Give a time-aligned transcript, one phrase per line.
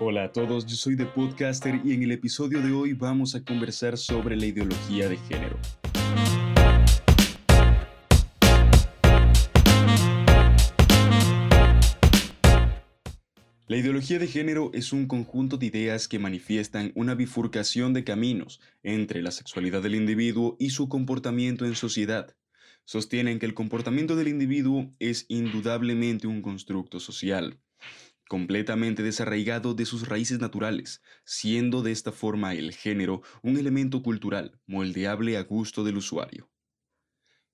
[0.00, 3.44] Hola a todos, yo soy The Podcaster y en el episodio de hoy vamos a
[3.44, 5.56] conversar sobre la ideología de género.
[13.68, 18.60] La ideología de género es un conjunto de ideas que manifiestan una bifurcación de caminos
[18.82, 22.34] entre la sexualidad del individuo y su comportamiento en sociedad.
[22.84, 27.60] Sostienen que el comportamiento del individuo es indudablemente un constructo social
[28.28, 34.60] completamente desarraigado de sus raíces naturales, siendo de esta forma el género un elemento cultural,
[34.66, 36.50] moldeable a gusto del usuario.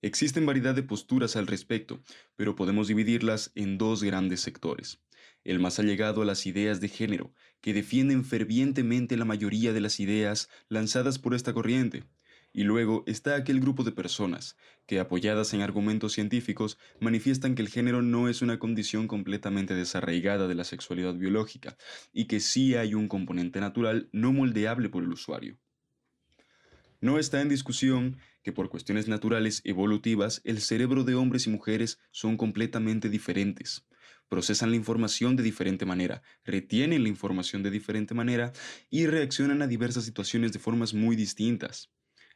[0.02, 2.02] Existen variedad de posturas al respecto,
[2.34, 5.02] pero podemos dividirlas en dos grandes sectores.
[5.44, 10.00] El más allegado a las ideas de género, que defienden fervientemente la mayoría de las
[10.00, 12.04] ideas lanzadas por esta corriente,
[12.52, 17.68] y luego está aquel grupo de personas que, apoyadas en argumentos científicos, manifiestan que el
[17.68, 21.76] género no es una condición completamente desarraigada de la sexualidad biológica
[22.12, 25.58] y que sí hay un componente natural no moldeable por el usuario.
[27.00, 31.98] No está en discusión que por cuestiones naturales evolutivas el cerebro de hombres y mujeres
[32.10, 33.86] son completamente diferentes.
[34.28, 38.52] Procesan la información de diferente manera, retienen la información de diferente manera
[38.90, 41.90] y reaccionan a diversas situaciones de formas muy distintas.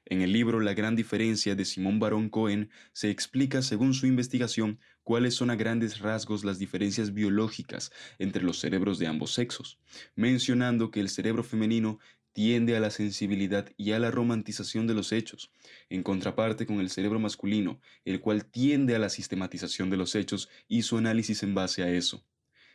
[0.06, 4.78] En el libro La gran diferencia de Simón Barón Cohen se explica, según su investigación,
[5.02, 9.78] cuáles son a grandes rasgos las diferencias biológicas entre los cerebros de ambos sexos,
[10.14, 11.98] mencionando que el cerebro femenino
[12.34, 15.52] tiende a la sensibilidad y a la romantización de los hechos,
[15.88, 20.50] en contraparte con el cerebro masculino, el cual tiende a la sistematización de los hechos
[20.68, 22.26] y su análisis en base a eso.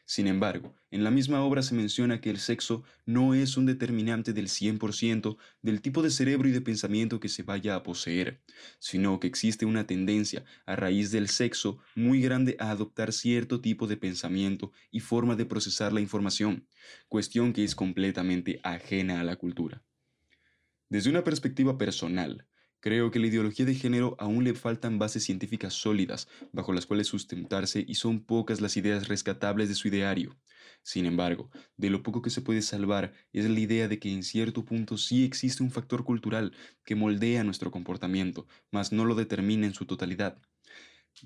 [0.09, 4.33] Sin embargo, en la misma obra se menciona que el sexo no es un determinante
[4.33, 8.41] del 100% del tipo de cerebro y de pensamiento que se vaya a poseer,
[8.79, 13.85] sino que existe una tendencia a raíz del sexo muy grande a adoptar cierto tipo
[13.85, 16.67] de pensamiento y forma de procesar la información,
[17.07, 19.83] cuestión que es completamente ajena a la cultura.
[20.89, 22.47] Desde una perspectiva personal,
[22.81, 27.07] Creo que la ideología de género aún le faltan bases científicas sólidas bajo las cuales
[27.07, 30.37] sustentarse y son pocas las ideas rescatables de su ideario.
[30.83, 34.23] Sin embargo, de lo poco que se puede salvar es la idea de que en
[34.23, 36.53] cierto punto sí existe un factor cultural
[36.85, 40.41] que moldea nuestro comportamiento, mas no lo determina en su totalidad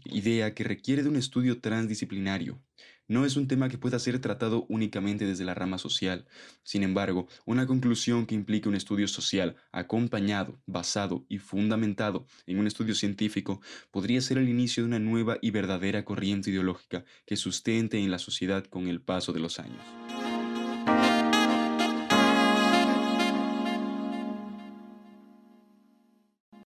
[0.06, 2.62] idea que requiere de un estudio transdisciplinario.
[3.08, 6.26] No es un tema que pueda ser tratado únicamente desde la rama social.
[6.64, 12.68] Sin embargo, una conclusión que implique un estudio social acompañado, basado y fundamentado en un
[12.68, 13.62] estudio científico
[13.92, 18.20] podría ser el inicio de una nueva y verdadera corriente ideológica que sustente en la
[18.20, 19.84] sociedad con el paso de los años.